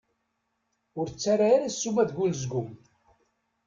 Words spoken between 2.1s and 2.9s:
unezgum!